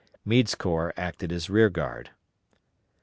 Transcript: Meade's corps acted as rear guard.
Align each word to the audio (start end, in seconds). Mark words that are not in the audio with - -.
Meade's 0.25 0.55
corps 0.55 0.91
acted 0.97 1.31
as 1.31 1.47
rear 1.47 1.69
guard. 1.69 2.09